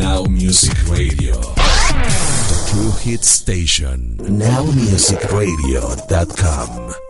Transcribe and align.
Now 0.00 0.24
Music 0.24 0.74
Radio. 0.88 1.34
The 1.40 2.70
True 2.70 2.90
Hit 3.00 3.24
Station. 3.24 4.16
NowMusicRadio.com. 4.18 7.05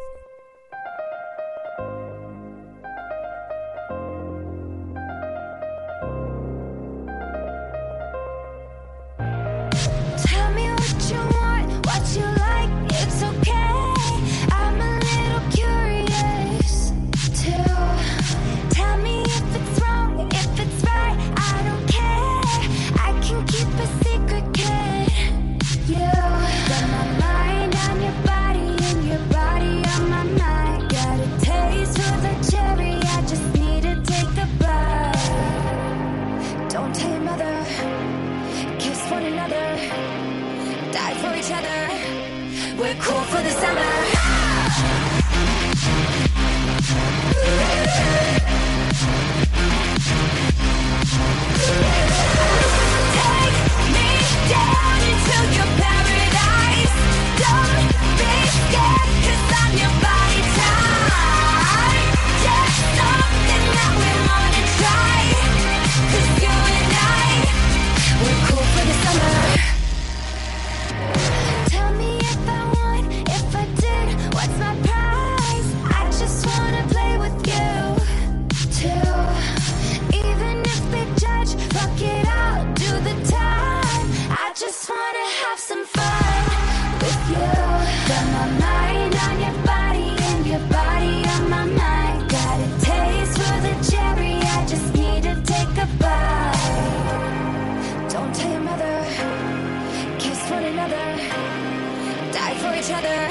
each 102.87 102.93
other. 102.93 103.29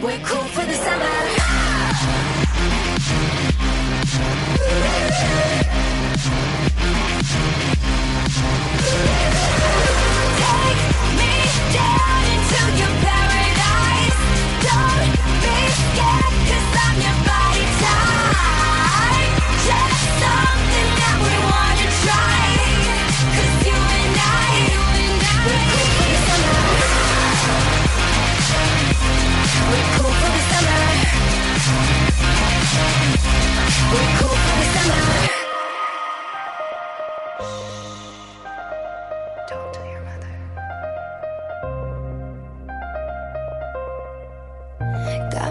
We're 0.00 0.18
cool 0.24 0.44
for 0.44 0.64
the 0.64 0.74
summer. 0.74 1.40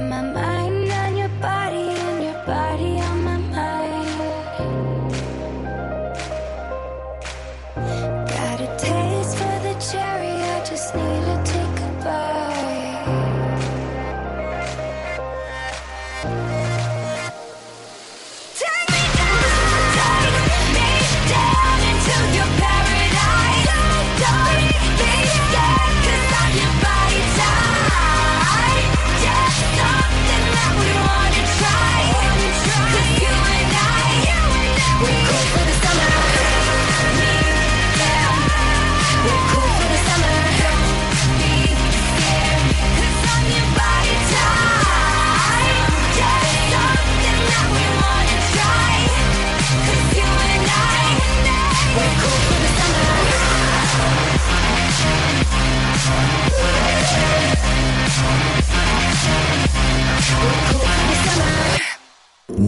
my 0.09 0.21
mind. 0.23 0.58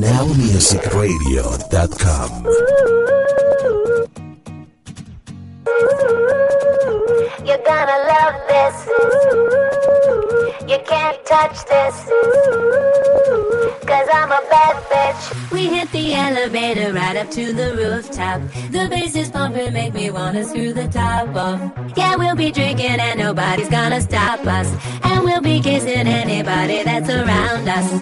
nowmusicradio.com. 0.02 2.32
You're 7.46 7.64
gonna 7.64 8.00
love 8.10 8.36
this. 8.50 8.76
You 10.68 10.80
can't 10.88 11.24
touch 11.26 11.64
this. 11.66 12.10
We 15.52 15.68
hit 15.68 15.92
the 15.92 16.14
elevator 16.14 16.94
right 16.94 17.18
up 17.18 17.30
to 17.32 17.54
the 17.54 17.76
rooftop. 17.76 18.42
The 18.72 18.88
bass 18.90 19.16
is 19.16 19.30
pumping, 19.30 19.74
make 19.74 19.94
me 19.94 20.10
wanna 20.10 20.44
screw 20.44 20.74
the 20.74 20.88
top 20.88 21.36
off. 21.36 21.60
Yeah, 21.96 22.16
we'll 22.16 22.36
be 22.36 22.52
drinking 22.52 23.00
and 23.00 23.20
nobody's 23.20 23.70
gonna 23.70 24.02
stop 24.02 24.46
us. 24.46 24.70
And 25.04 25.24
we'll 25.24 25.42
be 25.42 25.60
kissing 25.60 26.08
anybody 26.08 26.84
that's 26.84 27.10
around 27.10 27.68
us. 27.68 28.02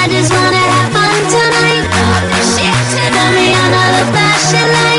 I 0.00 0.08
just 0.08 0.32
wanna 0.32 0.64
have 0.72 0.92
fun 0.92 1.22
tonight. 1.34 1.86
Shit, 2.52 3.12
put 3.16 3.30
me 3.36 3.46
under 3.54 3.86
the 3.96 4.04
flashing 4.12 4.72
light. 4.72 4.95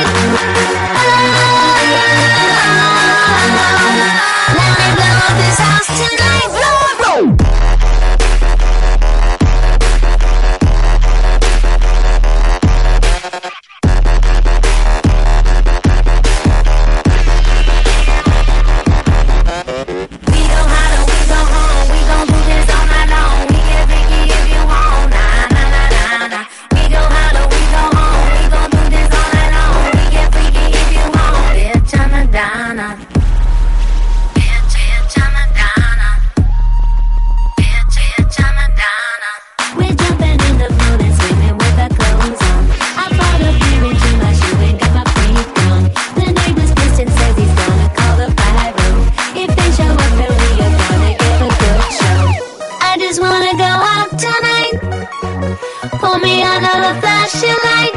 of 56.75 56.97
a 56.97 56.99
flashing 56.99 57.57
light. 57.63 57.93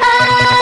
Oh. 0.00 0.61